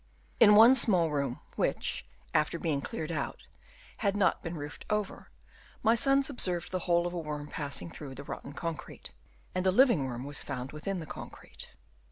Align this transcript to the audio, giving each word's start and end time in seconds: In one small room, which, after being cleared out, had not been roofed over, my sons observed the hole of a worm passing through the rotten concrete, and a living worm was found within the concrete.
In 0.39 0.55
one 0.55 0.73
small 0.73 1.11
room, 1.11 1.41
which, 1.57 2.07
after 2.33 2.57
being 2.57 2.81
cleared 2.81 3.11
out, 3.11 3.43
had 3.97 4.17
not 4.17 4.41
been 4.41 4.55
roofed 4.57 4.83
over, 4.89 5.29
my 5.83 5.93
sons 5.93 6.27
observed 6.27 6.71
the 6.71 6.79
hole 6.89 7.05
of 7.05 7.13
a 7.13 7.19
worm 7.19 7.47
passing 7.47 7.91
through 7.91 8.15
the 8.15 8.23
rotten 8.23 8.53
concrete, 8.53 9.11
and 9.53 9.67
a 9.67 9.71
living 9.71 10.05
worm 10.05 10.23
was 10.23 10.41
found 10.41 10.71
within 10.71 11.01
the 11.01 11.05
concrete. 11.05 11.67